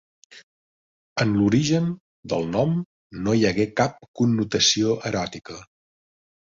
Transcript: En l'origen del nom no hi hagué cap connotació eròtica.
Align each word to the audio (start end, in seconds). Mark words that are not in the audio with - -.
En 1.25 1.35
l'origen 1.41 1.91
del 2.35 2.49
nom 2.55 2.75
no 3.29 3.37
hi 3.43 3.47
hagué 3.53 3.71
cap 3.83 4.03
connotació 4.23 5.01
eròtica. 5.15 5.65